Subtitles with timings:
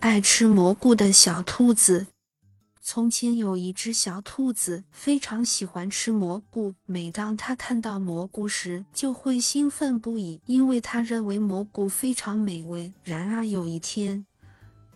[0.00, 2.06] 爱吃蘑菇的小兔子。
[2.80, 6.74] 从前有一只小兔子，非常喜欢吃蘑菇。
[6.84, 12.92] 每当它看到蘑菇时，就会兴奋不已，因为它认为蘑菇非常美味。
[13.02, 14.24] 然而有一天，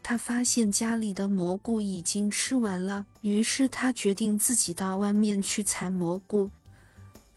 [0.02, 6.48] 它发现家里的蘑菇已经吃完了，于是它决定自己到外面去采蘑菇。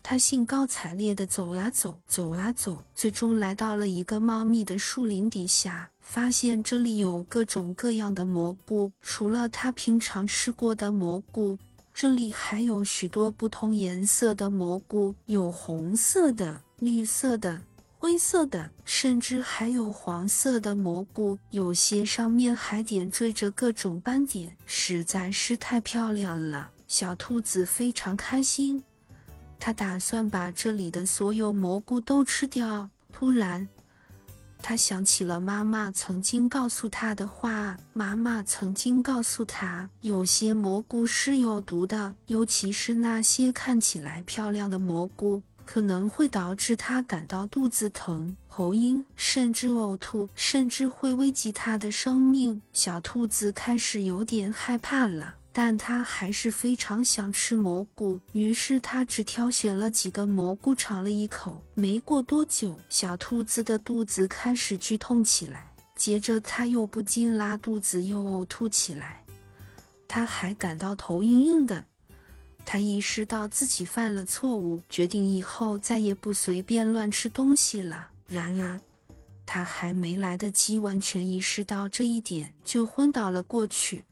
[0.04, 8.91] 他兴高采烈地走啊走，走啊走，最终来到了一个茂密的树林底下，发现这里有各种各样的蘑菇。
[9.02, 11.57] 除了他平常吃过的蘑菇，
[11.93, 17.62] 这里还有许多不同颜色的蘑菇，有红色的、绿色的、
[17.98, 26.70] 灰色的，甚至还有黄色的蘑菇，有些上面还点缀着各种斑点，实在是太漂亮了。
[26.88, 28.84] 小兔子非常开心。
[29.59, 32.90] 它打算把这里的所有蘑菇都吃掉。
[33.13, 33.67] 突然，
[34.63, 37.77] 他想起了妈妈曾经告诉他的话。
[37.91, 52.62] 妈妈曾经告诉他，有些蘑菇是有毒的，尤其是那些看起来漂亮的蘑菇，可能会导致他感到肚子疼、头晕，甚至呕吐，甚至会危及他的生命。
[52.71, 55.35] 小兔子开始有点害怕了。
[55.55, 61.63] 但他还是非常想吃蘑菇，于是他只挑选了几个蘑菇尝了一口。
[61.76, 69.24] 没过多久，小兔子的肚子开始剧痛起来，接着他又不禁拉肚子，又呕吐起来。
[70.07, 71.85] 他还感到头晕晕的。
[72.66, 78.07] 他意识到自己犯了错误，决定以后再也不随便乱吃东西了。
[78.28, 78.79] 然而，
[79.46, 84.03] 他还没来得及完全意识到这一点，就昏倒了过去。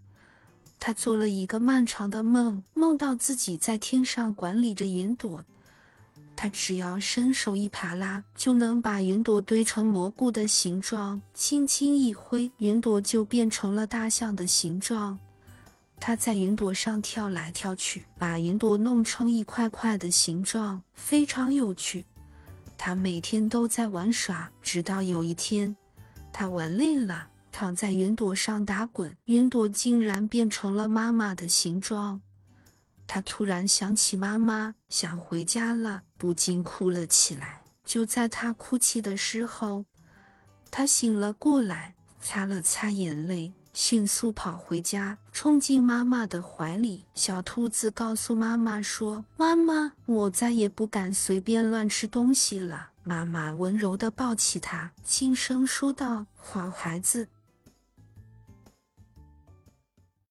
[0.84, 5.46] 他做了一个漫长的梦，梦到自己在天上管理着云朵。
[6.36, 15.20] 他只要伸手一扒拉，就能把云朵堆成蘑菇的形状，轻轻一挥，云朵就变成了大象的形状。
[16.00, 22.04] 他在云朵上跳来跳去，把云朵弄成一块块的形状，非常有趣。
[22.76, 25.76] 他每天都在玩耍，直到有一天，
[26.34, 27.28] 他玩累了。
[27.52, 32.22] 躺在云朵上打滚，云朵竟然变成了妈妈的形状。
[33.06, 37.62] 他突然想起妈妈，想回家了，不禁哭了起来。
[37.84, 39.84] 就在他哭泣的时候，
[40.70, 47.04] 他醒了过来，擦了擦眼泪，迅速跑回家，冲进妈妈的怀里。
[47.14, 57.28] 小兔子告诉妈妈说：“妈妈，我再也不敢随便乱吃东西了。”妈妈温柔地抱起他，轻声说道：“好孩子。”